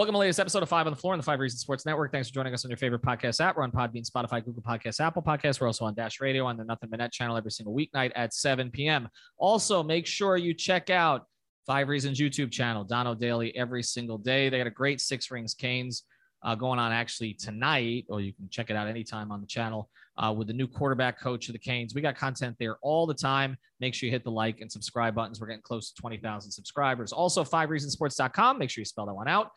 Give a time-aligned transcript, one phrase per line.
[0.00, 1.84] Welcome to the latest episode of Five on the Floor on the Five Reasons Sports
[1.84, 2.10] Network.
[2.10, 3.58] Thanks for joining us on your favorite podcast app.
[3.58, 5.60] We're on Podbean, Spotify, Google Podcasts, Apple Podcasts.
[5.60, 8.32] We're also on Dash Radio on the Nothing But Net channel every single weeknight at
[8.32, 9.10] 7 p.m.
[9.36, 11.26] Also, make sure you check out
[11.66, 14.48] Five Reasons YouTube channel, Dono Daily, every single day.
[14.48, 16.04] They got a great Six Rings Canes
[16.42, 19.90] uh, going on actually tonight, or you can check it out anytime on the channel
[20.16, 21.94] uh, with the new quarterback coach of the Canes.
[21.94, 23.54] We got content there all the time.
[23.80, 25.42] Make sure you hit the like and subscribe buttons.
[25.42, 27.12] We're getting close to 20,000 subscribers.
[27.12, 28.58] Also, fivereasonsports.com.
[28.58, 29.50] Make sure you spell that one out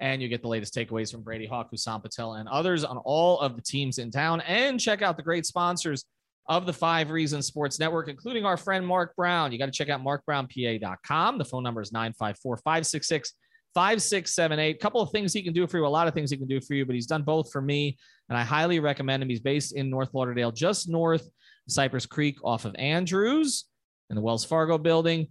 [0.00, 3.40] and you get the latest takeaways from Brady Hawk, Hussam Patel, and others on all
[3.40, 4.40] of the teams in town.
[4.42, 6.04] And check out the great sponsors
[6.48, 9.52] of the Five Reasons Sports Network, including our friend Mark Brown.
[9.52, 11.38] You got to check out markbrownpa.com.
[11.38, 13.32] The phone number is 954 566
[13.74, 14.76] 5678.
[14.76, 16.46] A couple of things he can do for you, a lot of things he can
[16.46, 17.98] do for you, but he's done both for me.
[18.28, 19.28] And I highly recommend him.
[19.28, 21.32] He's based in North Lauderdale, just north of
[21.68, 23.64] Cypress Creek off of Andrews
[24.08, 25.28] in the Wells Fargo building.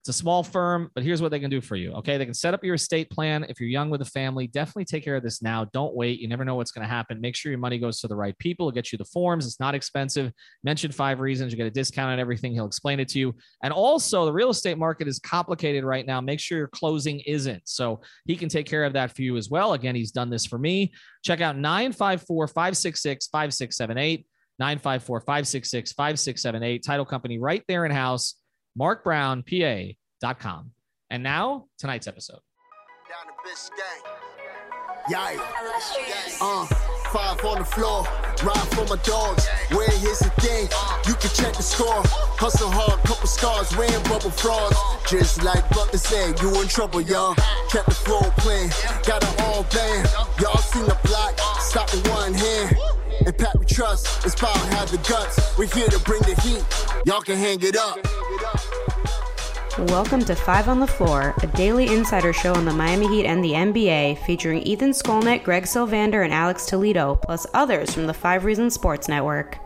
[0.00, 1.92] It's a small firm, but here's what they can do for you.
[1.92, 2.16] Okay.
[2.16, 3.44] They can set up your estate plan.
[3.50, 5.66] If you're young with a family, definitely take care of this now.
[5.74, 6.20] Don't wait.
[6.20, 7.20] You never know what's going to happen.
[7.20, 8.66] Make sure your money goes to the right people.
[8.66, 9.44] It'll get you the forms.
[9.44, 10.32] It's not expensive.
[10.64, 11.52] Mention five reasons.
[11.52, 12.52] You get a discount on everything.
[12.52, 13.34] He'll explain it to you.
[13.62, 16.22] And also, the real estate market is complicated right now.
[16.22, 17.62] Make sure your closing isn't.
[17.66, 19.74] So he can take care of that for you as well.
[19.74, 20.94] Again, he's done this for me.
[21.24, 24.26] Check out 954 566 5678.
[24.58, 26.82] 954 566 5678.
[26.82, 28.36] Title company right there in house
[28.80, 30.70] markbrownpa.com.
[31.10, 32.40] And now, tonight's episode.
[33.08, 34.30] Down to Biscayne.
[35.08, 35.36] Yeah.
[36.40, 36.66] Uh,
[37.10, 38.04] five on the floor,
[38.44, 39.48] ride for my dogs.
[39.70, 40.68] Where here's the thing,
[41.06, 42.02] you can check the score.
[42.38, 44.76] Hustle hard, couple scars, wearing bubble frogs.
[45.08, 47.34] Just like Butler said, you in trouble, y'all.
[47.70, 48.70] Kept the floor playing,
[49.04, 50.08] got it all band.
[50.40, 52.76] Y'all seen the block, stop with one hand.
[53.26, 55.58] And Pat we trust, it's power have the guts.
[55.58, 56.64] We're here to bring the heat,
[57.04, 57.98] y'all can hang it up.
[59.90, 63.44] Welcome to Five on the Floor, a daily insider show on the Miami Heat and
[63.44, 68.46] the NBA, featuring Ethan Skolnick, Greg Sylvander, and Alex Toledo, plus others from the Five
[68.46, 69.58] Reasons Sports Network.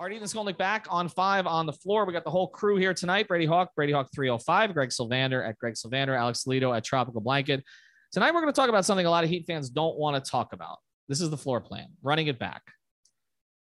[0.00, 2.06] All right, Ethan Skolnick back on five on the floor.
[2.06, 3.28] We got the whole crew here tonight.
[3.28, 7.64] Brady Hawk, Brady Hawk 305, Greg Sylvander at Greg Sylvander, Alex Toledo at Tropical Blanket.
[8.12, 10.30] Tonight, we're going to talk about something a lot of Heat fans don't want to
[10.30, 10.78] talk about.
[11.08, 12.62] This is the floor plan, running it back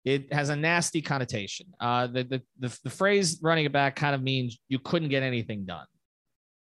[0.04, 1.66] it has a nasty connotation.
[1.80, 5.22] Uh, the, the, the, the phrase running it back kind of means you couldn't get
[5.22, 5.86] anything done.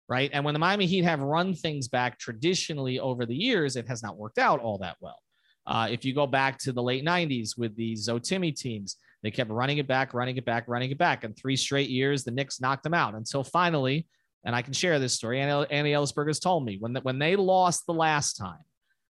[0.07, 0.29] Right.
[0.35, 4.03] And when the Miami Heat have run things back traditionally over the years, it has
[4.03, 5.19] not worked out all that well.
[5.67, 9.51] Uh, if you go back to the late 90s with the Zo-Timmy teams, they kept
[9.51, 11.25] running it back, running it back, running it back.
[11.25, 14.07] And three straight years, the Knicks knocked them out until finally,
[14.45, 15.41] and I can share this story.
[15.41, 18.59] Andy, Andy Elisburg has told me when, the, when they lost the last time,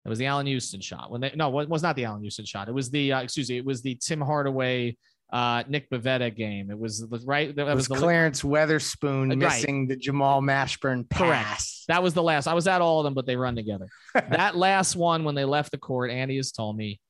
[0.05, 1.11] it was the Allan Houston shot.
[1.11, 2.69] When they no, it was not the Allan Houston shot.
[2.69, 3.57] It was the uh, excuse me.
[3.57, 4.95] It was the Tim Hardaway,
[5.33, 6.71] uh, Dick Bavetta game.
[6.71, 7.53] It was the right.
[7.53, 9.37] That it was, was the Clarence Weatherspoon right.
[9.37, 11.19] missing the Jamal Mashburn pass.
[11.19, 11.87] Correct.
[11.89, 12.47] That was the last.
[12.47, 13.89] I was at all of them, but they run together.
[14.13, 17.01] that last one when they left the court, Andy has told me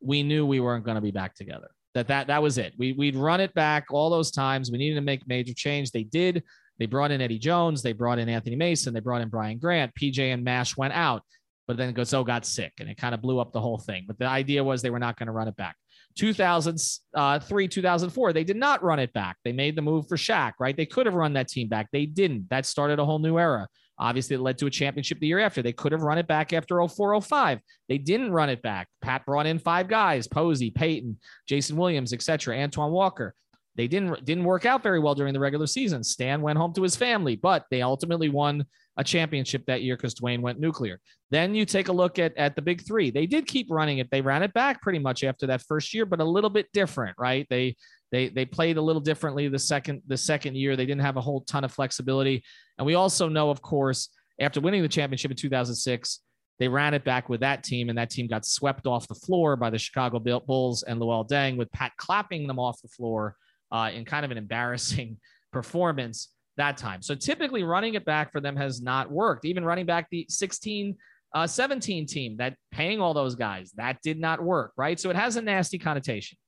[0.00, 1.68] we knew we weren't going to be back together.
[1.94, 2.74] That that that was it.
[2.78, 4.70] We we'd run it back all those times.
[4.70, 5.90] We needed to make major change.
[5.90, 6.44] They did.
[6.78, 7.82] They brought in Eddie Jones.
[7.82, 8.92] They brought in Anthony Mason.
[8.92, 9.92] They brought in Brian Grant.
[9.94, 11.22] PJ and Mash went out
[11.66, 14.04] but then Gasol got sick and it kind of blew up the whole thing.
[14.06, 15.76] But the idea was they were not going to run it back.
[16.16, 19.36] 2003, uh, 2004, they did not run it back.
[19.44, 20.76] They made the move for Shaq, right?
[20.76, 21.88] They could have run that team back.
[21.92, 22.48] They didn't.
[22.48, 23.68] That started a whole new era.
[23.98, 25.62] Obviously, it led to a championship the year after.
[25.62, 27.60] They could have run it back after 04, 05.
[27.88, 28.88] They didn't run it back.
[29.02, 33.34] Pat brought in five guys Posey, Payton, Jason Williams, etc., Antoine Walker.
[33.76, 36.02] They didn't didn't work out very well during the regular season.
[36.02, 38.64] Stan went home to his family, but they ultimately won
[38.96, 40.98] a championship that year because Dwyane went nuclear.
[41.30, 43.10] Then you take a look at, at the big three.
[43.10, 44.10] They did keep running it.
[44.10, 47.16] They ran it back pretty much after that first year, but a little bit different,
[47.18, 47.46] right?
[47.50, 47.76] They
[48.10, 50.76] they they played a little differently the second the second year.
[50.76, 52.42] They didn't have a whole ton of flexibility.
[52.78, 54.08] And we also know, of course,
[54.40, 56.20] after winning the championship in 2006,
[56.58, 59.56] they ran it back with that team, and that team got swept off the floor
[59.56, 63.36] by the Chicago Bulls and Luol Deng, with Pat clapping them off the floor
[63.76, 65.18] uh, in kind of an embarrassing
[65.52, 67.02] performance that time.
[67.02, 69.44] So typically running it back for them has not worked.
[69.44, 70.96] Even running back the 16
[71.34, 74.98] uh, 17 team that paying all those guys, that did not work, right?
[74.98, 76.38] So it has a nasty connotation.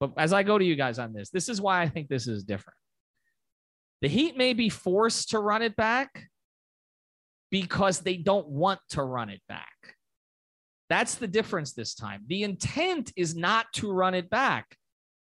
[0.00, 2.26] But as I go to you guys on this, this is why I think this
[2.26, 2.76] is different.
[4.02, 6.28] The Heat may be forced to run it back
[7.50, 9.68] because they don't want to run it back.
[10.90, 12.22] That's the difference this time.
[12.26, 14.76] The intent is not to run it back.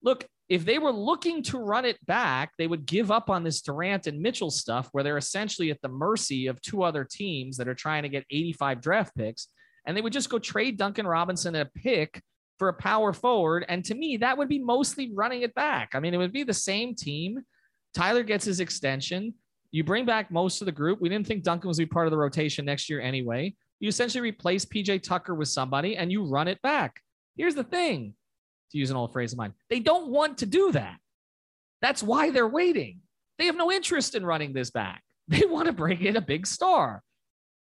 [0.03, 3.61] Look, if they were looking to run it back, they would give up on this
[3.61, 7.67] Durant and Mitchell stuff where they're essentially at the mercy of two other teams that
[7.69, 9.49] are trying to get 85 draft picks.
[9.87, 12.23] And they would just go trade Duncan Robinson a pick
[12.59, 13.65] for a power forward.
[13.69, 15.91] And to me, that would be mostly running it back.
[15.95, 17.41] I mean, it would be the same team.
[17.93, 19.35] Tyler gets his extension.
[19.73, 21.01] You bring back most of the group.
[21.01, 23.55] We didn't think Duncan was be part of the rotation next year anyway.
[23.81, 27.01] You essentially replace PJ Tucker with somebody and you run it back.
[27.37, 28.15] Here's the thing
[28.71, 30.99] to use an old phrase of mine, they don't want to do that.
[31.83, 33.01] That's why they're waiting.
[33.39, 35.03] They have no interest in running this back.
[35.29, 37.03] They want to bring in a big star.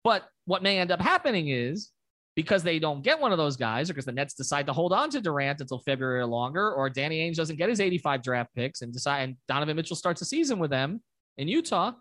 [0.02, 1.90] But what may end up happening is
[2.36, 4.92] because they don't get one of those guys, or because the Nets decide to hold
[4.92, 8.54] on to Durant until February or longer, or Danny Ainge doesn't get his 85 draft
[8.54, 11.00] picks and decide and Donovan Mitchell starts a season with them
[11.38, 11.92] in Utah,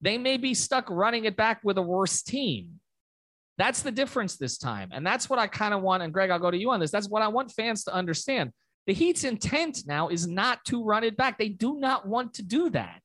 [0.00, 2.80] they may be stuck running it back with a worse team.
[3.60, 4.88] That's the difference this time.
[4.90, 6.02] And that's what I kind of want.
[6.02, 6.90] And Greg, I'll go to you on this.
[6.90, 8.52] That's what I want fans to understand.
[8.86, 11.36] The Heat's intent now is not to run it back.
[11.36, 13.02] They do not want to do that.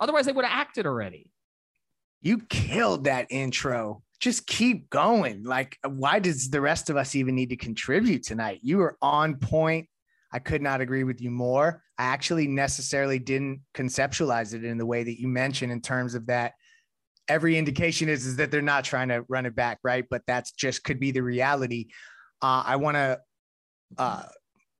[0.00, 1.30] Otherwise, they would have acted already.
[2.20, 4.02] You killed that intro.
[4.18, 5.44] Just keep going.
[5.44, 8.58] Like, why does the rest of us even need to contribute tonight?
[8.62, 9.86] You are on point.
[10.32, 11.84] I could not agree with you more.
[11.96, 16.26] I actually necessarily didn't conceptualize it in the way that you mentioned in terms of
[16.26, 16.54] that
[17.28, 20.04] every indication is is that they're not trying to run it back, right?
[20.08, 21.88] But that's just could be the reality.
[22.42, 23.20] Uh, I want to
[23.98, 24.22] uh,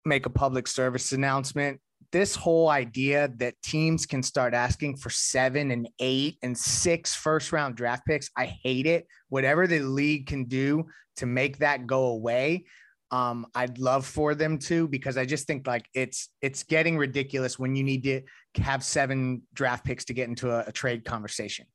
[0.04, 1.80] make a public service announcement.
[2.12, 7.52] This whole idea that teams can start asking for seven and eight and six first
[7.52, 9.06] round draft picks, I hate it.
[9.28, 12.66] Whatever the league can do to make that go away,
[13.10, 17.58] um, I'd love for them to because I just think like it's it's getting ridiculous
[17.58, 18.22] when you need to
[18.60, 21.66] have seven draft picks to get into a, a trade conversation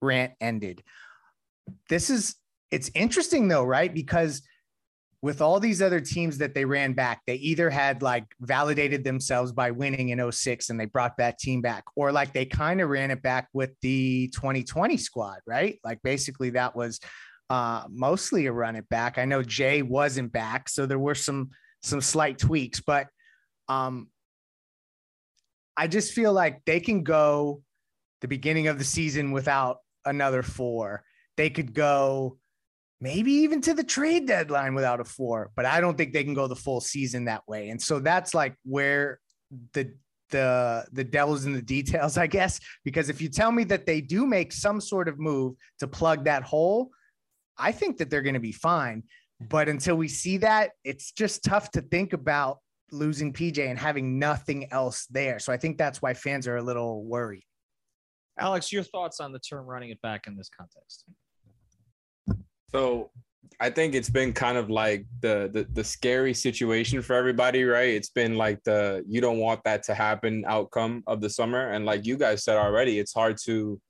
[0.00, 0.82] rant ended.
[1.88, 2.36] This is
[2.70, 3.92] it's interesting though, right?
[3.92, 4.42] Because
[5.22, 9.52] with all these other teams that they ran back, they either had like validated themselves
[9.52, 12.88] by winning in 06 and they brought that team back, or like they kind of
[12.88, 15.78] ran it back with the 2020 squad, right?
[15.84, 17.00] Like basically that was
[17.50, 19.18] uh, mostly a run it back.
[19.18, 21.50] I know Jae wasn't back, so there were some
[21.82, 23.08] some slight tweaks, but
[23.68, 24.08] um,
[25.76, 27.62] I just feel like they can go
[28.20, 31.04] the beginning of the season without another four.
[31.36, 32.38] They could go
[33.00, 36.34] maybe even to the trade deadline without a four, but I don't think they can
[36.34, 37.70] go the full season that way.
[37.70, 39.20] And so that's like where
[39.72, 39.92] the
[40.30, 44.00] the the devil's in the details, I guess, because if you tell me that they
[44.00, 46.90] do make some sort of move to plug that hole,
[47.58, 49.04] I think that they're going to be fine.
[49.40, 52.58] But until we see that, it's just tough to think about
[52.92, 55.38] losing PJ and having nothing else there.
[55.38, 57.44] So I think that's why fans are a little worried.
[58.40, 61.04] Alex, your thoughts on the term running it back in this context?
[62.70, 63.10] So
[63.58, 67.90] I think it's been kind of like the, the the scary situation for everybody, right?
[67.90, 71.84] It's been like the you don't want that to happen outcome of the summer, and
[71.84, 73.80] like you guys said already, it's hard to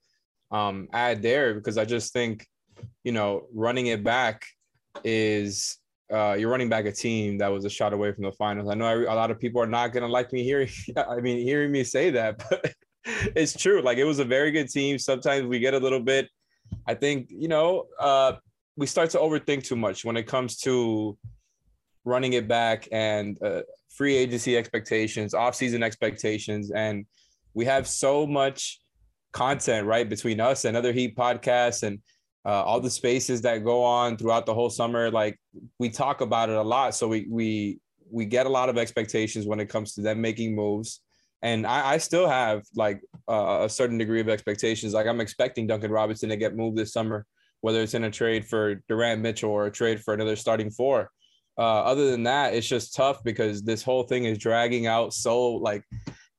[0.51, 2.45] um, add there because I just think
[3.03, 4.45] you know running it back
[5.05, 5.77] is
[6.11, 8.69] uh, you're running back a team that was a shot away from the finals.
[8.69, 11.71] I know a lot of people are not gonna like me hearing I mean hearing
[11.71, 12.73] me say that, but
[13.35, 13.81] it's true.
[13.81, 14.99] Like it was a very good team.
[14.99, 16.29] Sometimes we get a little bit,
[16.87, 18.33] I think, you know, uh,
[18.75, 21.17] we start to overthink too much when it comes to
[22.05, 27.05] running it back and uh, free agency expectations, off-season expectations, and
[27.53, 28.79] we have so much
[29.33, 31.99] content right between us and other Heat podcasts and
[32.45, 35.11] uh, all the spaces that go on throughout the whole summer.
[35.11, 35.39] Like
[35.77, 39.45] we talk about it a lot, so we we we get a lot of expectations
[39.45, 41.01] when it comes to them making moves
[41.41, 44.93] and I, I still have like uh, a certain degree of expectations.
[44.93, 47.25] Like I'm expecting Duncan Robinson to get moved this summer,
[47.61, 51.09] whether it's in a trade for Durant Mitchell or a trade for another starting four.
[51.57, 55.53] Uh, other than that, it's just tough because this whole thing is dragging out so
[55.53, 55.83] like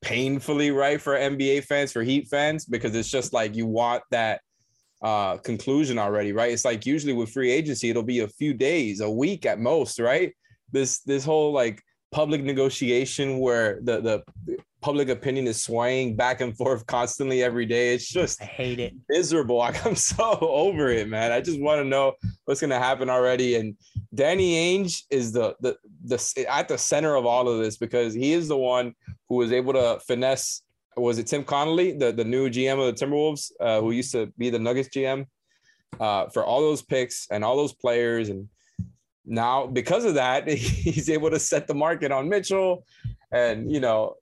[0.01, 4.41] painfully right for NBA fans, for Heat fans, because it's just like you want that
[5.03, 6.53] uh, conclusion already, right?
[6.53, 9.99] It's like usually with free agency, it'll be a few days, a week at most,
[9.99, 10.33] right?
[10.71, 11.83] This this whole like
[12.13, 17.95] public negotiation where the the public opinion is swaying back and forth constantly every day.
[17.95, 18.95] It's just I hate it.
[19.09, 19.57] Miserable.
[19.63, 21.31] Like I'm so over it, man.
[21.31, 23.55] I just want to know what's gonna happen already.
[23.55, 23.77] And
[24.13, 28.33] Danny Ainge is the the the at the center of all of this because he
[28.33, 28.95] is the one
[29.29, 30.63] who was able to finesse.
[30.97, 34.27] Was it Tim Connolly, the, the new GM of the Timberwolves, uh, who used to
[34.37, 35.27] be the Nuggets GM,
[36.01, 38.49] uh, for all those picks and all those players and
[39.25, 42.85] now because of that he's able to set the market on Mitchell
[43.31, 44.17] and you know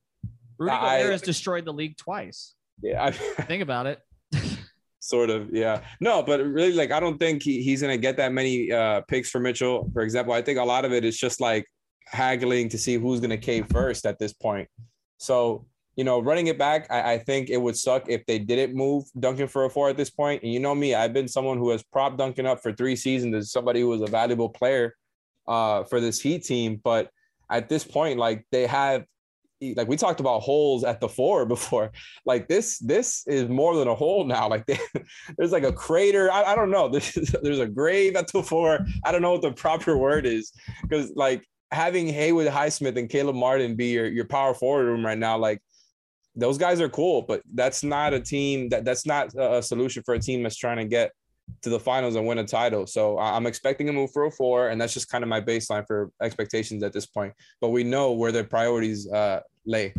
[0.61, 2.55] Rudy Gobert has destroyed the league twice.
[2.83, 4.01] Yeah, I, Think about it.
[5.01, 5.53] sort of.
[5.53, 9.01] Yeah, no, but really, like, I don't think he, he's gonna get that many uh,
[9.09, 9.91] picks for Mitchell.
[9.93, 11.67] For example, I think a lot of it is just like
[12.07, 14.69] haggling to see who's gonna cave first at this point.
[15.19, 18.75] So you know, running it back, I, I, think it would suck if they didn't
[18.75, 20.43] move Duncan for a four at this point.
[20.43, 23.35] And you know me, I've been someone who has propped Duncan up for three seasons
[23.35, 24.95] as somebody who was a valuable player
[25.49, 26.81] uh, for this Heat team.
[26.83, 27.11] But
[27.51, 29.05] at this point, like they have,
[29.77, 31.93] like we talked about holes at the four before.
[32.25, 34.49] Like this, this is more than a hole now.
[34.49, 34.67] Like
[35.37, 36.31] there's like a crater.
[36.33, 36.89] I, I don't know.
[37.01, 37.13] There's,
[37.43, 38.81] there's a grave at the four.
[39.05, 40.53] I don't know what the proper word is
[40.83, 45.19] because like having Haywood Highsmith and Caleb Martin be your, your power forward room right
[45.19, 45.61] now, like
[46.35, 50.15] those guys are cool, but that's not a team that that's not a solution for
[50.15, 51.13] a team that's trying to get
[51.63, 52.87] to the finals and win a title.
[52.87, 55.87] So I'm expecting a move for a four, and that's just kind of my baseline
[55.87, 57.33] for expectations at this point.
[57.61, 59.95] But we know where their priorities uh, lay.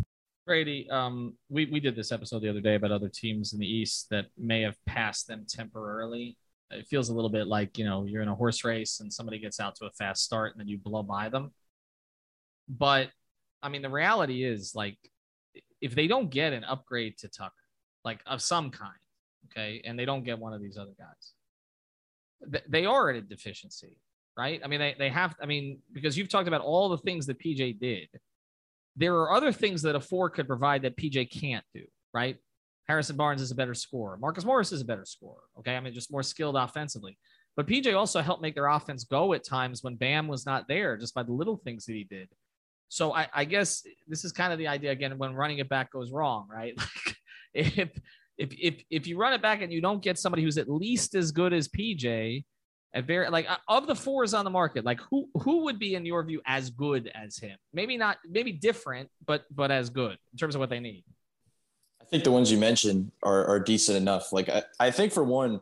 [0.46, 3.66] Brady, um, we we did this episode the other day about other teams in the
[3.66, 6.36] East that may have passed them temporarily.
[6.70, 9.38] It feels a little bit like you know you're in a horse race and somebody
[9.38, 11.52] gets out to a fast start and then you blow by them.
[12.68, 13.10] But
[13.62, 14.98] I mean, the reality is like
[15.80, 17.54] if they don't get an upgrade to Tucker,
[18.04, 18.92] like of some kind,
[19.46, 21.32] okay, and they don't get one of these other guys,
[22.50, 23.98] th- they are at a deficiency,
[24.36, 24.60] right?
[24.64, 27.38] I mean, they, they have, I mean, because you've talked about all the things that
[27.38, 28.08] PJ did.
[28.96, 32.36] There are other things that a four could provide that PJ can't do, right?
[32.88, 34.16] Harrison Barnes is a better scorer.
[34.18, 35.42] Marcus Morris is a better scorer.
[35.58, 35.76] Okay.
[35.76, 37.16] I mean, just more skilled offensively.
[37.56, 40.96] But PJ also helped make their offense go at times when Bam was not there,
[40.96, 42.28] just by the little things that he did.
[42.88, 45.92] So I, I guess this is kind of the idea again when running it back
[45.92, 46.74] goes wrong, right?
[47.54, 47.90] Like if
[48.38, 51.14] if if if you run it back and you don't get somebody who's at least
[51.14, 52.44] as good as PJ,
[52.94, 55.94] at very like uh, of the fours on the market, like who who would be
[55.94, 57.56] in your view as good as him?
[57.72, 61.04] Maybe not, maybe different, but but as good in terms of what they need.
[62.00, 64.32] I think the ones you mentioned are are decent enough.
[64.32, 65.60] Like I, I think for one,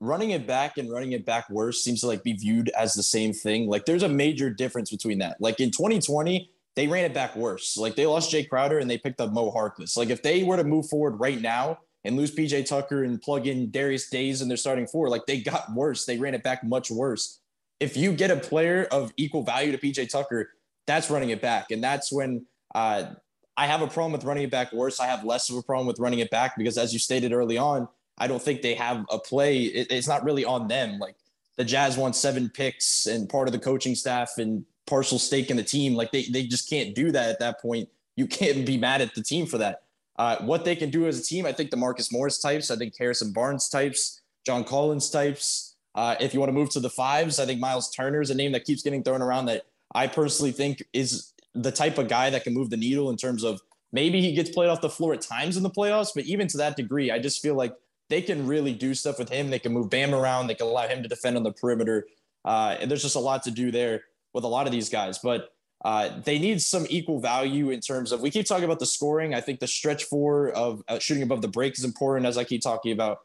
[0.00, 3.02] running it back and running it back worse seems to like be viewed as the
[3.02, 3.68] same thing.
[3.68, 5.36] Like there's a major difference between that.
[5.40, 7.76] Like in 2020, they ran it back worse.
[7.76, 9.96] Like they lost Jae Crowder and they picked up Mo Harkless.
[9.96, 13.46] Like if they were to move forward right now and lose PJ Tucker and plug
[13.46, 16.06] in Darius Days and they're starting four, like they got worse.
[16.06, 17.40] They ran it back much worse.
[17.78, 20.50] If you get a player of equal value to PJ Tucker,
[20.86, 21.70] that's running it back.
[21.70, 23.14] And that's when uh,
[23.56, 25.00] I have a problem with running it back worse.
[25.00, 27.58] I have less of a problem with running it back because, as you stated early
[27.58, 27.88] on,
[28.18, 29.62] I don't think they have a play.
[29.62, 30.98] It, it's not really on them.
[30.98, 31.16] Like
[31.56, 35.56] the Jazz won seven picks and part of the coaching staff and partial stake in
[35.56, 35.94] the team.
[35.94, 37.88] Like they, they just can't do that at that point.
[38.16, 39.82] You can't be mad at the team for that.
[40.20, 42.76] Uh, what they can do as a team, I think the Marcus Morris types, I
[42.76, 45.76] think Harrison Barnes types, John Collins types.
[45.94, 48.34] Uh, if you want to move to the fives, I think Myles Turner is a
[48.34, 49.62] name that keeps getting thrown around that
[49.94, 53.42] I personally think is the type of guy that can move the needle in terms
[53.42, 53.62] of
[53.94, 56.58] maybe he gets played off the floor at times in the playoffs, but even to
[56.58, 57.72] that degree, I just feel like
[58.10, 59.48] they can really do stuff with him.
[59.48, 60.48] They can move Bam around.
[60.48, 62.06] They can allow him to defend on the perimeter.
[62.44, 64.02] Uh, and there's just a lot to do there
[64.34, 65.18] with a lot of these guys.
[65.18, 65.48] But
[65.84, 69.34] uh, they need some equal value in terms of we keep talking about the scoring.
[69.34, 72.44] I think the stretch four of uh, shooting above the break is important, as I
[72.44, 73.20] keep talking about.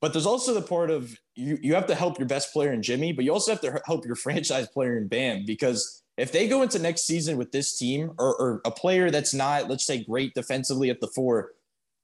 [0.00, 2.82] But there's also the part of you, you have to help your best player in
[2.82, 6.46] Jimmy, but you also have to help your franchise player in Bam because if they
[6.46, 10.04] go into next season with this team or, or a player that's not, let's say,
[10.04, 11.52] great defensively at the four,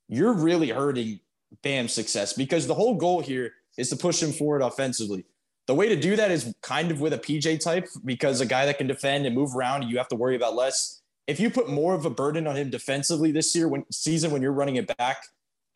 [0.08, 1.20] you're really hurting
[1.62, 5.24] Bam's success because the whole goal here is to push him forward offensively.
[5.68, 8.64] The way to do that is kind of with a PJ type because a guy
[8.64, 11.02] that can defend and move around, you have to worry about less.
[11.26, 14.40] If you put more of a burden on him defensively this year, when season when
[14.40, 15.18] you're running it back,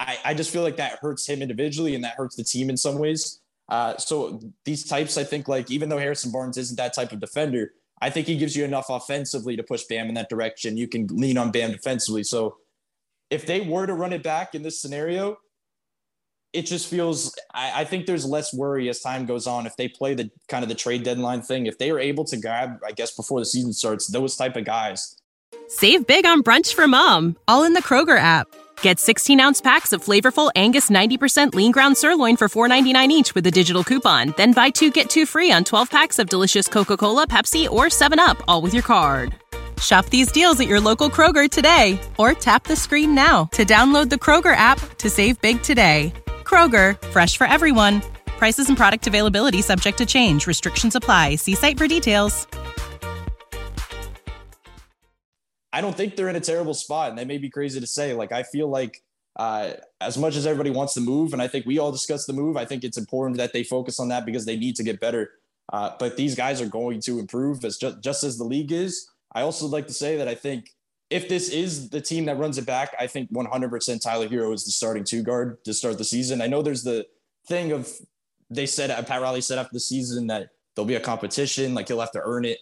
[0.00, 2.76] I, I just feel like that hurts him individually and that hurts the team in
[2.78, 3.40] some ways.
[3.68, 7.20] Uh, so these types, I think, like even though Harrison Barnes isn't that type of
[7.20, 10.78] defender, I think he gives you enough offensively to push Bam in that direction.
[10.78, 12.24] You can lean on Bam defensively.
[12.24, 12.56] So
[13.28, 15.36] if they were to run it back in this scenario,
[16.52, 19.66] it just feels I, I, think there's less worry as time goes on.
[19.66, 22.36] If they play the kind of the trade deadline thing if they are able to
[22.36, 25.16] grab i guess before the season starts those type of guys.
[25.68, 28.46] Save big on brunch for mom all in the kroger app.
[28.82, 33.46] Get 16 ounce packs of flavorful angus 90% lean ground sirloin for $4.99 each with
[33.46, 34.34] a digital coupon.
[34.36, 38.40] Then buy two get two free on 12 packs of delicious coca-cola pepsi or 7up
[38.46, 39.34] all with your card.
[39.80, 44.10] Shop these deals at your local Kroger today or tap the screen now to download
[44.10, 46.12] the Kroger app to save big today.
[46.42, 48.02] Kroger, fresh for everyone.
[48.26, 50.46] Prices and product availability subject to change.
[50.46, 51.36] Restrictions apply.
[51.36, 52.46] See site for details.
[55.72, 58.12] I don't think they're in a terrible spot, and that may be crazy to say.
[58.12, 59.02] Like, I feel like
[59.36, 62.34] uh, as much as everybody wants to move, and I think we all discuss the
[62.34, 65.00] move, I think it's important that they focus on that because they need to get
[65.00, 65.30] better.
[65.72, 69.08] Uh, but these guys are going to improve as just, just as the league is.
[69.34, 70.74] I also like to say that I think
[71.12, 74.64] if this is the team that runs it back, I think 100% Tyler Herro is
[74.64, 76.40] the starting two guard to start the season.
[76.40, 77.06] I know there's the
[77.46, 77.90] thing of
[78.50, 81.88] they said uh, Pat Riley said after the season that there'll be a competition, like
[81.88, 82.58] he'll have to earn it.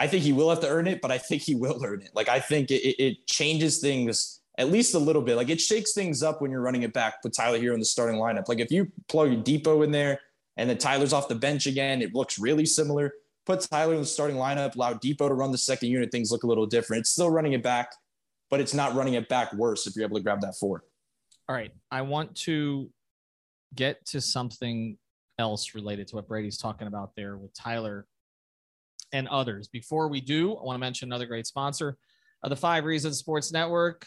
[0.00, 2.10] I think he will have to earn it, but I think he will earn it.
[2.14, 5.36] Like I think it, it changes things at least a little bit.
[5.36, 7.22] Like it shakes things up when you're running it back.
[7.22, 8.48] Put Tyler Herro in the starting lineup.
[8.48, 10.20] Like if you plug Dipo in there
[10.56, 13.12] and then Tyler's off the bench again, it looks really similar.
[13.44, 16.12] Put Tyler in the starting lineup, allow Dipo to run the second unit.
[16.12, 17.00] Things look a little different.
[17.00, 17.92] It's still running it back,
[18.50, 20.84] but it's not running it back worse if you're able to grab that four.
[21.48, 22.90] All right, I want to
[23.74, 24.96] get to something
[25.38, 28.06] else related to what Brady's talking about there with Tyler
[29.12, 29.68] and others.
[29.68, 31.96] Before we do, I want to mention another great sponsor
[32.42, 34.06] of the Five Reasons Sports Network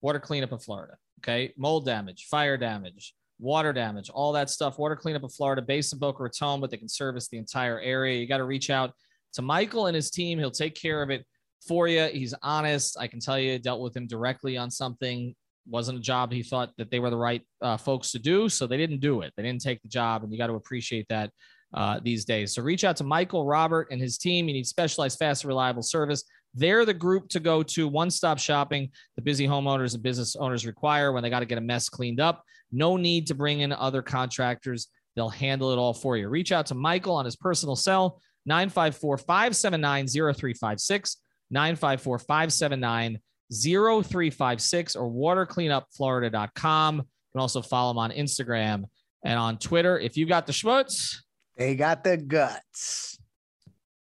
[0.00, 0.96] water cleanup in Florida.
[1.20, 1.52] Okay.
[1.56, 4.78] Mold damage, fire damage, water damage, all that stuff.
[4.78, 8.18] Water cleanup of Florida, based in Boca Raton, but they can service the entire area.
[8.18, 8.92] You got to reach out
[9.34, 10.38] to Michael and his team.
[10.38, 11.24] He'll take care of it
[11.66, 12.06] for you.
[12.06, 12.96] He's honest.
[12.98, 15.34] I can tell you, dealt with him directly on something.
[15.66, 18.48] Wasn't a job he thought that they were the right uh, folks to do.
[18.48, 19.32] So they didn't do it.
[19.36, 20.22] They didn't take the job.
[20.22, 21.30] And you got to appreciate that
[21.74, 22.54] uh, these days.
[22.54, 24.48] So reach out to Michael, Robert, and his team.
[24.48, 26.24] You need specialized, fast, reliable service.
[26.54, 30.66] They're the group to go to one stop shopping the busy homeowners and business owners
[30.66, 32.42] require when they got to get a mess cleaned up.
[32.72, 34.88] No need to bring in other contractors.
[35.16, 36.28] They'll handle it all for you.
[36.28, 41.16] Reach out to Michael on his personal cell, 954 579 0356,
[41.50, 43.18] 954 579
[43.52, 46.96] 0356, or watercleanupflorida.com.
[46.96, 48.84] You can also follow him on Instagram
[49.24, 49.98] and on Twitter.
[49.98, 51.16] If you got the schmutz,
[51.56, 53.18] they got the guts.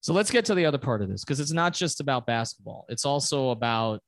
[0.01, 2.85] So let's get to the other part of this because it's not just about basketball.
[2.89, 4.01] It's also about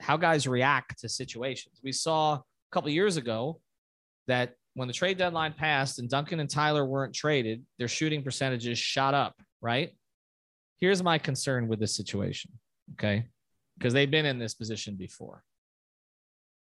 [0.00, 1.80] how guys react to situations.
[1.84, 3.60] We saw a couple years ago
[4.26, 8.78] that when the trade deadline passed and Duncan and Tyler weren't traded, their shooting percentages
[8.78, 9.90] shot up, right?
[10.78, 12.52] Here's my concern with this situation,
[12.92, 13.26] okay?
[13.76, 15.42] Because they've been in this position before.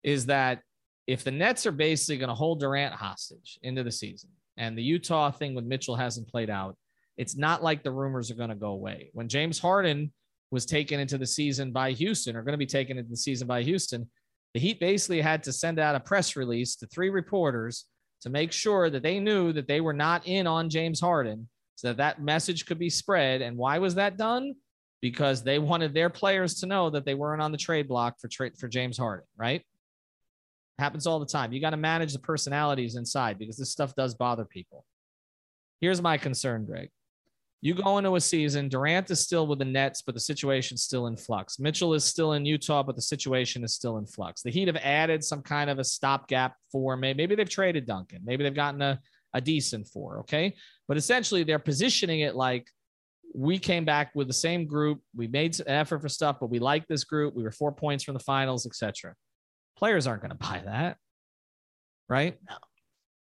[0.03, 0.63] Is that
[1.07, 4.83] if the Nets are basically going to hold Durant hostage into the season and the
[4.83, 6.77] Utah thing with Mitchell hasn't played out,
[7.19, 9.11] it's not like the rumors are going to go away.
[9.13, 10.13] When James Harden
[10.51, 13.47] was taken into the season by Houston, or going to be taken into the season
[13.47, 14.09] by Houston,
[14.55, 17.87] the Heat basically had to send out a press release to three reporters
[18.23, 21.89] to make sure that they knew that they were not in on James Harden so
[21.89, 23.41] that that message could be spread.
[23.41, 24.55] And why was that done?
[25.01, 28.29] Because they wanted their players to know that they weren't on the trade block for
[28.29, 29.63] trade for James Harden, right?
[30.79, 31.53] Happens all the time.
[31.53, 34.85] You got to manage the personalities inside because this stuff does bother people.
[35.81, 36.91] Here's my concern, Greg.
[37.63, 41.09] You go into a season, Durant is still with the Nets, but the situation's still
[41.09, 41.59] in flux.
[41.59, 44.41] Mitchell is still in Utah, but the situation is still in flux.
[44.41, 48.23] The Heat have added some kind of a stopgap for maybe, maybe they've traded Duncan.
[48.25, 48.99] Maybe they've gotten a,
[49.35, 50.21] a decent four.
[50.21, 50.57] Okay.
[50.89, 52.67] But essentially, they're positioning it like
[53.35, 55.03] we came back with the same group.
[55.15, 57.35] We made an effort for stuff, but we like this group.
[57.35, 59.15] We were four points from the finals, etc.
[59.77, 60.97] Players aren't going to buy that.
[62.09, 62.39] Right?
[62.49, 62.57] No.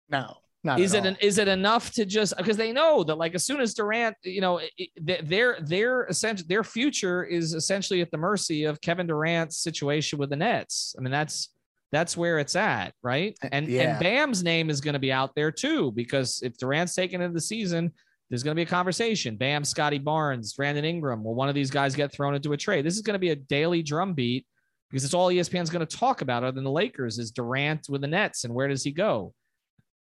[0.10, 0.38] No.
[0.64, 3.44] Not is it an, is it enough to just because they know that like as
[3.46, 8.18] soon as Durant, you know, it, their their essentially their future is essentially at the
[8.18, 10.96] mercy of Kevin Durant's situation with the Nets.
[10.98, 11.50] I mean, that's
[11.92, 13.36] that's where it's at, right?
[13.44, 13.92] Eh, and Yeah.
[13.92, 17.34] and Bam's name is going to be out there too because if Durant's taken into
[17.34, 17.92] the season,
[18.30, 19.38] there's going to be a conversation.
[19.38, 21.24] Bam, Scottie Barnes, Brandon Ingram.
[21.24, 22.86] Will one of these guys get thrown into a trade?
[22.86, 24.46] This is going to be a daily drumbeat
[24.92, 28.02] because it's all ESPN's going to talk about other than the Lakers is Durant with
[28.02, 29.34] the Nets and where does he go?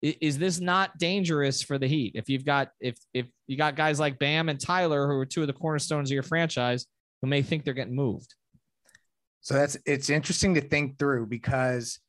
[0.06, 2.14] Is this not dangerous for the Heat?
[2.16, 5.42] If you've got if if you got guys like Bam and Tyler who are two
[5.42, 6.86] of the cornerstones of your franchise
[7.22, 8.36] who may think they're getting moved.
[9.42, 12.00] So that's it's interesting to think through because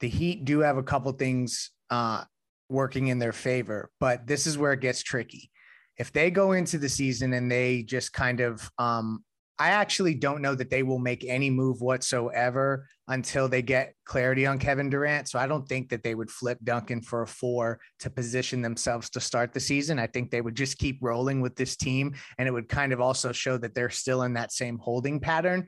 [0.00, 2.24] the Heat do have a couple things uh,
[2.68, 5.50] working in their favor, but this is where it gets tricky.
[5.96, 9.24] If they go into the season and they just kind of, um,
[9.58, 14.46] I actually don't know that they will make any move whatsoever until they get clarity
[14.46, 15.28] on Kevin Durant.
[15.28, 19.10] So I don't think that they would flip Duncan for a four to position themselves
[19.10, 19.98] to start the season.
[19.98, 23.00] I think they would just keep rolling with this team, and it would kind of
[23.00, 25.66] also show that they're still in that same holding pattern.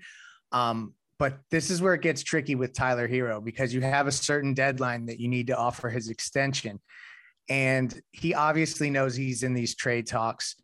[0.53, 4.13] Um, but this is where it gets tricky with Tyler Herro because you have a
[4.13, 6.81] certain deadline that you need to offer his extension.
[7.49, 10.57] And he obviously knows he's in these trade talks.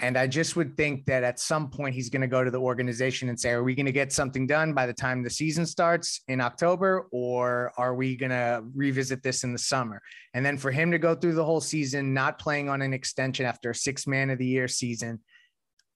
[0.00, 2.60] And I just would think that at some point he's going to go to the
[2.60, 5.66] organization and say, Are we going to get something done by the time the season
[5.66, 7.08] starts in October?
[7.10, 10.00] Or are we going to revisit this in the summer?
[10.34, 13.44] And then for him to go through the whole season, not playing on an extension
[13.44, 15.18] after a six man of the year season,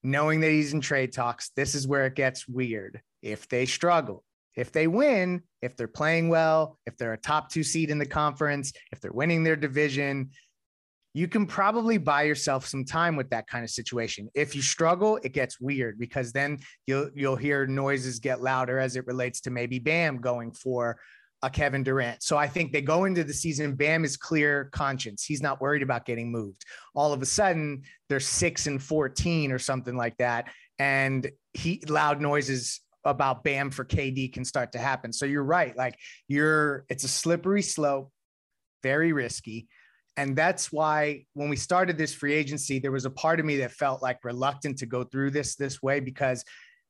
[0.02, 3.00] knowing that he's in trade talks, this is where it gets weird.
[3.22, 4.24] If they struggle,
[4.56, 8.06] if they win, if they're playing well, if they're a top two seed in the
[8.06, 10.30] conference, if they're winning their division,
[11.14, 14.28] you can probably buy yourself some time with that kind of situation.
[14.34, 18.96] If you struggle, it gets weird because then you'll you'll hear noises get louder as
[18.96, 20.98] it relates to maybe Bam going for
[21.42, 22.22] a Kevin Durant.
[22.22, 23.74] So I think they go into the season.
[23.74, 25.24] Bam is clear conscience.
[25.24, 26.64] He's not worried about getting moved.
[26.94, 30.48] All of a sudden, they're six and 14 or something like that.
[30.78, 35.12] And he loud noises about Bam for KD can start to happen.
[35.12, 35.76] So you're right.
[35.76, 35.98] Like
[36.28, 38.10] you're it's a slippery slope,
[38.82, 39.68] very risky.
[40.16, 43.56] And that's why when we started this free agency, there was a part of me
[43.58, 46.44] that felt like reluctant to go through this this way because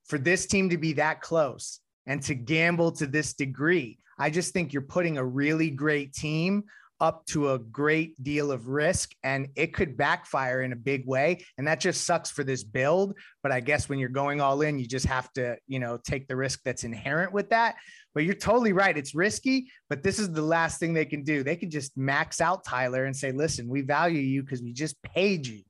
[0.05, 4.53] for this team to be that close and to gamble to this degree, I just
[4.53, 6.65] think you're putting a really great team
[7.03, 11.45] up to a great deal of risk and it could backfire in a big way.
[11.59, 13.19] And that just sucks for this build.
[13.43, 16.29] But i guess when you're going all in you just have to you know take
[16.29, 17.75] the risk that's inherent with that.
[18.15, 18.97] But you're totally right.
[18.97, 21.43] It's risky but this is the last thing they can do.
[21.43, 25.03] They can just max out tyler and say listen we value you because we just
[25.03, 25.63] paid you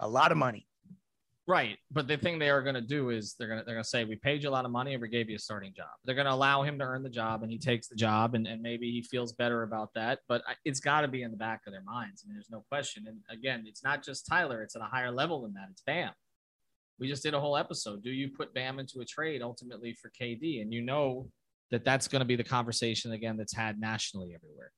[0.00, 0.67] a lot of money
[1.48, 3.82] Right, but the thing they are going to do is they're going to they're going
[3.82, 5.72] to say we paid you a lot of money and we gave you a starting
[5.74, 5.86] job.
[6.04, 8.46] They're going to allow him to earn the job and he takes the job and,
[8.46, 10.18] and maybe he feels better about that.
[10.28, 12.22] But it's got to be in the back of their minds.
[12.22, 13.06] I mean, there's no question.
[13.08, 15.68] And again, it's not just Tyler; it's at a higher level than that.
[15.70, 16.10] It's Bam.
[17.00, 18.02] We just did a whole episode.
[18.02, 20.60] Do you put Bam into a trade ultimately for KD?
[20.60, 21.30] And you know
[21.70, 24.70] that that's going to be the conversation again that's had nationally everywhere.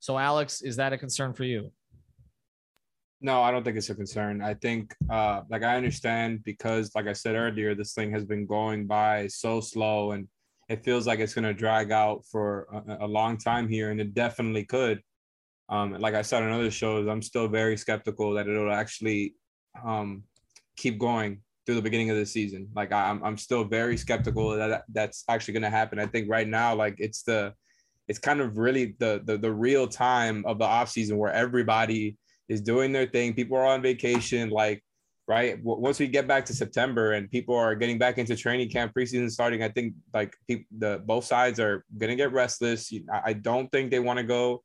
[0.00, 1.70] So, Alex, is that a concern for you?
[3.26, 4.40] No, I don't think it's a concern.
[4.40, 8.46] I think, uh, like, I understand because, like I said earlier, this thing has been
[8.46, 10.28] going by so slow and
[10.68, 14.00] it feels like it's going to drag out for a, a, long time here, and
[14.00, 15.02] it definitely could.
[15.68, 19.34] Um, like I said on other shows, I'm still very skeptical that it'll actually
[19.84, 20.22] um,
[20.76, 22.68] keep going through the beginning of the season.
[22.76, 25.98] Like I'm, I'm still very skeptical that that's actually going to happen.
[25.98, 27.54] I think right now, like it's the,
[28.06, 32.16] it's kind of really the the, the real time of the off season where everybody
[32.48, 33.34] is doing their thing.
[33.34, 34.82] People are on vacation, like
[35.28, 35.58] right.
[35.62, 39.30] Once we get back to September and people are getting back into training camp, preseason
[39.30, 42.92] starting, I think like people, the both sides are gonna get restless.
[43.24, 44.62] I don't think they want to go,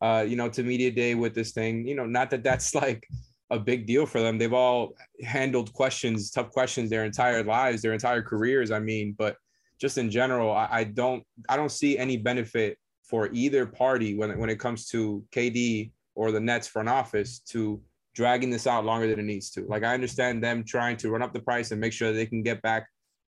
[0.00, 1.86] uh, you know, to media day with this thing.
[1.86, 3.08] You know, not that that's like
[3.50, 4.38] a big deal for them.
[4.38, 8.70] They've all handled questions, tough questions, their entire lives, their entire careers.
[8.70, 9.36] I mean, but
[9.80, 14.36] just in general, I, I don't, I don't see any benefit for either party when
[14.38, 17.80] when it comes to KD or the Nets front office to
[18.14, 19.64] dragging this out longer than it needs to.
[19.66, 22.42] Like I understand them trying to run up the price and make sure they can
[22.42, 22.88] get back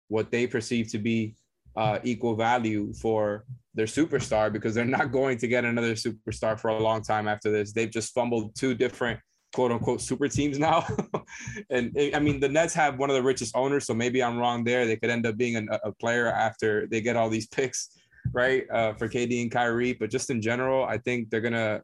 [0.09, 1.35] what they perceive to be
[1.77, 3.45] uh, equal value for
[3.75, 7.51] their superstar because they're not going to get another superstar for a long time after
[7.51, 7.73] this.
[7.73, 9.19] They've just fumbled two different
[9.55, 10.87] quote unquote super teams now.
[11.71, 14.65] and I mean, the Nets have one of the richest owners, so maybe I'm wrong
[14.65, 14.87] there.
[14.87, 17.89] They could end up being a, a player after they get all these picks,
[18.33, 18.65] right?
[18.71, 19.95] Uh, for KD and Kyrie.
[19.95, 21.83] But just in general, I think they're gonna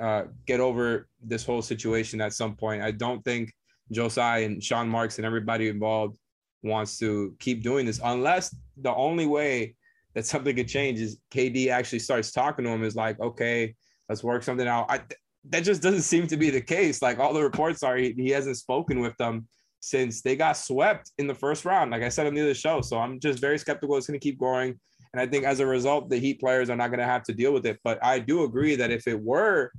[0.00, 2.82] uh, get over this whole situation at some point.
[2.82, 3.52] I don't think
[3.92, 6.16] Tsai and Sean Marks and everybody involved
[6.62, 9.74] wants to keep doing this unless the only way
[10.14, 13.74] that something could change is KD actually starts talking to him is like, okay,
[14.08, 14.86] let's work something out.
[14.90, 15.00] I,
[15.48, 17.00] that just doesn't seem to be the case.
[17.00, 19.48] Like all the reports are, he, he hasn't spoken with them
[19.80, 22.80] since they got swept in the first round, like I said on the other show.
[22.82, 24.78] So I'm just very skeptical it's going to keep going.
[25.12, 27.32] And I think as a result, the Heat players are not going to have to
[27.32, 27.78] deal with it.
[27.82, 29.72] But I do agree that if it were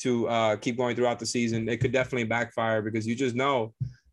[0.00, 3.72] to uh, keep going throughout the season, it could definitely backfire because you just know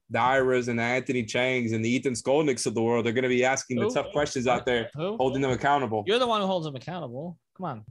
[0.09, 3.23] the Iras and the Anthony Chiangs and the Ethan Skolnicks of the world are going
[3.23, 3.89] to be asking Who?
[3.89, 5.17] the tough questions out there, Who?
[5.17, 6.03] holding them accountable.
[6.07, 7.37] You're the one who holds them accountable.
[7.55, 7.85] Come on.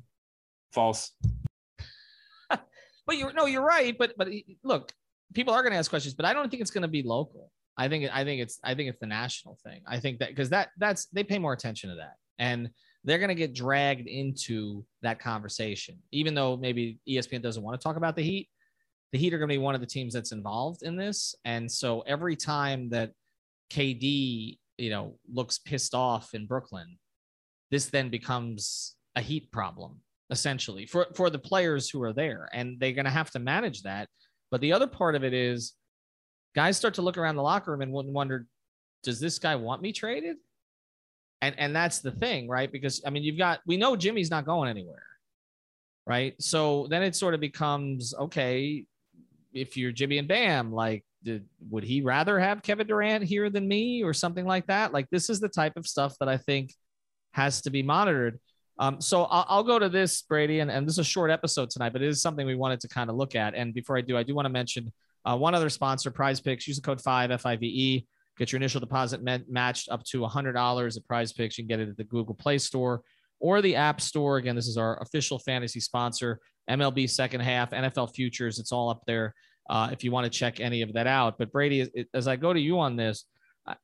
[0.73, 1.13] False.
[2.51, 3.97] but you're no, you're right.
[3.99, 4.29] But but
[4.63, 4.93] look,
[5.35, 7.51] people are going to ask questions, but I don't think it's going to be local.
[7.77, 9.83] I think I think it's I think it's the national thing.
[9.87, 12.71] I think that because that that's they pay more attention to that and
[13.07, 17.83] they're going to get dragged into that conversation, even though maybe ESPN doesn't want to
[17.83, 18.49] talk about the Heat.
[19.13, 21.71] The Heat are going to be one of the teams that's involved in this, and
[21.71, 23.13] so every time that
[23.71, 26.99] KD, you know, looks pissed off in Brooklyn,
[27.71, 32.79] this then becomes a Heat problem essentially for for the players who are there, and
[32.81, 34.09] they're going to have to manage that.
[34.51, 35.75] But the other part of it is,
[36.55, 38.47] guys start to look around the locker room and wonder,
[39.03, 40.37] does this guy want me traded?
[41.43, 42.71] And and that's the thing, right?
[42.71, 45.03] Because I mean, you've got we know Jimmy's not going anywhere.
[46.07, 46.35] Right.
[46.41, 48.85] So then it sort of becomes okay,
[49.53, 53.67] if you're Jimmy and Bam, like did, would he rather have Kevin Durant here than
[53.67, 54.93] me or something like that?
[54.93, 56.73] Like this is the type of stuff that I think
[57.33, 58.39] has to be monitored.
[58.79, 61.71] Um, so I'll, I'll, go to this, Brady, and, and this is a short episode
[61.71, 63.55] tonight, but it is something we wanted to kind of look at.
[63.55, 64.93] And before I do, I do want to mention
[65.25, 66.69] uh, one other sponsor, Prize Picks.
[66.69, 68.07] Use the code five F I V E.
[68.39, 71.57] Get your initial deposit met, matched up to $100 at prize picks.
[71.57, 73.03] You can get it at the Google Play Store
[73.41, 74.37] or the App Store.
[74.37, 76.39] Again, this is our official fantasy sponsor,
[76.71, 78.59] MLB second half, NFL futures.
[78.59, 79.35] It's all up there
[79.71, 81.39] uh, if you want to check any of that out.
[81.39, 83.25] But Brady, as I go to you on this,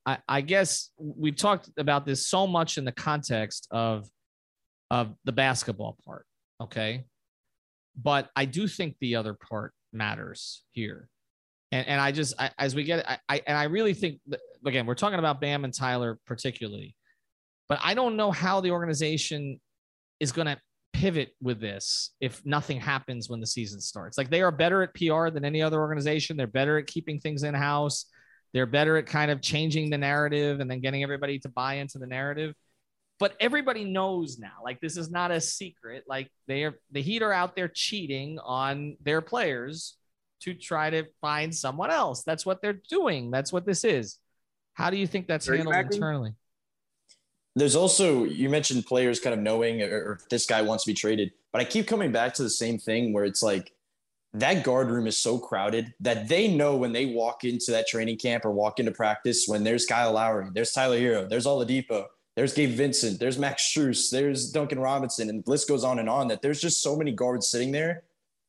[0.07, 4.07] I, I guess we've talked about this so much in the context of
[4.91, 6.27] of the basketball part.
[6.61, 7.05] Okay.
[8.01, 11.09] But I do think the other part matters here.
[11.73, 14.41] And, and I just, I, as we get, I, I, and I really think, that,
[14.65, 16.95] again, we're talking about Bam and Tyler particularly,
[17.69, 19.59] but I don't know how the organization
[20.21, 20.59] is going to
[20.93, 24.19] pivot with this if nothing happens when the season starts.
[24.19, 26.37] Like they are better at PR than any other organization.
[26.37, 28.07] They're better at keeping things in house.
[28.53, 31.99] They're better at kind of changing the narrative and then getting everybody to buy into
[31.99, 32.55] the narrative.
[33.19, 36.05] But everybody knows now, like this is not a secret.
[36.07, 39.97] Like they are the Heat are out there cheating on their players
[40.43, 42.23] to try to find someone else.
[42.23, 43.31] That's what they're doing.
[43.31, 44.19] That's what this is.
[44.75, 46.35] How do you think that's handled internally?
[47.55, 50.95] There's also you mentioned players kind of knowing or, or this guy wants to be
[50.95, 53.73] traded, but I keep coming back to the same thing where it's like
[54.35, 58.17] that guard room is so crowded that they know when they walk into that training
[58.17, 62.55] camp or walk into practice when there's Kyle Lowry, there's Tyler Herro, there's Oladipo, there's
[62.55, 66.29] Gabe Vincent, there's Max Strus, there's Duncan Robinson, and the list goes on and on.
[66.29, 68.05] That there's just so many guards sitting there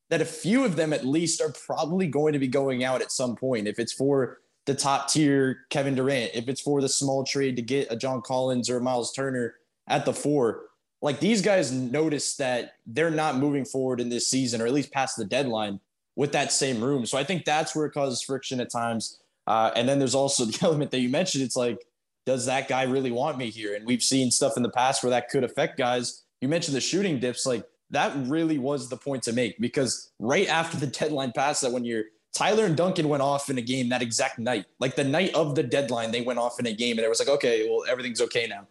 [0.09, 3.11] that a few of them at least are probably going to be going out at
[3.11, 3.67] some point.
[3.67, 7.61] If it's for the top tier Kevin Durant, if it's for the small trade to
[7.61, 9.55] get a John Collins or Myles Turner
[9.87, 10.65] at the four,
[11.01, 14.91] like these guys notice that they're not moving forward in this season or at least
[14.91, 15.79] past the deadline
[16.15, 17.05] with that same room.
[17.05, 19.19] So I think that's where it causes friction at times.
[19.45, 21.43] Uh, and then there's also the element that you mentioned.
[21.43, 21.85] It's like,
[22.25, 23.75] does that guy really want me here?
[23.75, 26.23] And we've seen stuff in the past where that could affect guys.
[26.39, 27.45] You mentioned the shooting dips.
[27.45, 31.71] Like that really was the point to make because right after the deadline passed, that
[31.71, 35.03] when you're Tyler and Duncan went off in a game that exact night, like the
[35.03, 37.67] night of the deadline, they went off in a game and it was like, okay,
[37.69, 38.67] well, everything's okay now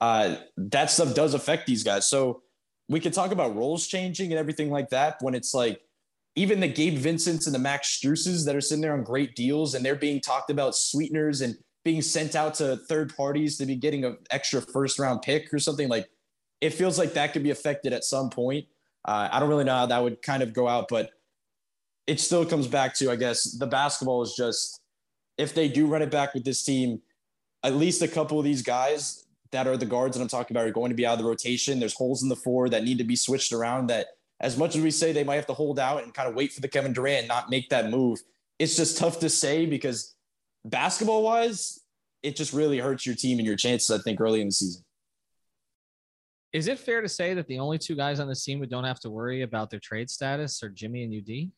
[0.00, 2.06] uh, that stuff does affect these guys.
[2.06, 2.42] So
[2.88, 5.80] we could talk about roles changing and everything like that when it's like
[6.36, 9.74] even the Gabe Vincents and the Max Struses that are sitting there on great deals
[9.74, 13.76] and they're being talked about sweeteners and being sent out to third parties to be
[13.76, 16.08] getting an extra first round pick or something like
[16.64, 18.64] it feels like that could be affected at some point.
[19.04, 21.10] Uh, I don't really know how that would kind of go out, but
[22.06, 24.80] it still comes back to, I guess, the basketball is just
[25.36, 27.02] if they do run it back with this team,
[27.62, 30.66] at least a couple of these guys that are the guards that I'm talking about
[30.66, 31.80] are going to be out of the rotation.
[31.80, 34.06] There's holes in the four that need to be switched around that
[34.40, 36.50] as much as we say they might have to hold out and kind of wait
[36.50, 38.20] for the Kevin Durant and not make that move,
[38.58, 40.14] it's just tough to say because
[40.64, 41.78] basketball wise,
[42.22, 44.83] it just really hurts your team and your chances, I think, early in the season.
[46.54, 48.84] Is it fair to say that the only two guys on the team who don't
[48.84, 51.50] have to worry about their trade status are Jimmy and UD?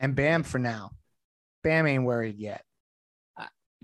[0.00, 0.92] And Bam for now.
[1.62, 2.64] Bam ain't worried yet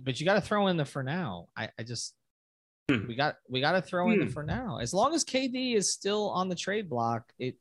[0.03, 1.49] but you got to throw in the for now.
[1.57, 2.15] I, I just
[2.91, 3.07] hmm.
[3.07, 4.33] we got we got to throw in the hmm.
[4.33, 4.79] for now.
[4.79, 7.57] As long as KD is still on the trade block, it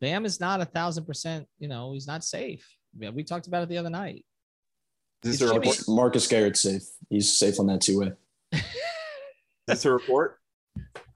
[0.00, 1.46] Bam is not a thousand percent.
[1.58, 2.66] You know, he's not safe.
[2.98, 4.24] Yeah, we talked about it the other night.
[5.22, 5.82] This is a report.
[5.88, 6.82] Marcus Garrett's safe.
[7.08, 8.12] He's safe on that two way.
[9.66, 10.39] That's a report.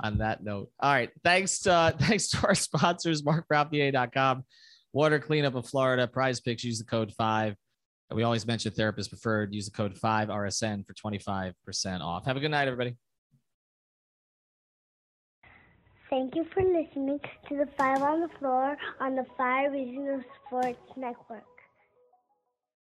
[0.02, 1.10] On that note, all right.
[1.22, 4.44] Thanks to uh, thanks to our sponsors, markbrownpa.com,
[4.92, 6.64] Water Cleanup of Florida, Prize Picks.
[6.64, 7.56] Use the code five.
[8.12, 9.54] We always mention therapist preferred.
[9.54, 11.54] Use the code 5RSN for 25%
[12.00, 12.26] off.
[12.26, 12.96] Have a good night, everybody.
[16.10, 20.78] Thank you for listening to the Five on the Floor on the Five Reasons Sports
[20.96, 21.53] Network.